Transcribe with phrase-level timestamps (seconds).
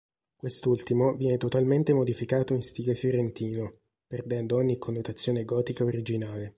[0.35, 6.49] Quest'ultimo viene totalmente modificato in stile fiorentino, perdendo ogni connotazione gotica originale.